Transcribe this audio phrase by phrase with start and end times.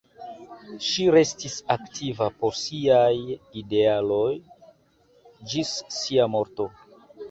[0.85, 3.13] Ŝi restis aktiva por siaj
[3.63, 4.35] idealoj
[5.55, 6.73] ĝis sia morto.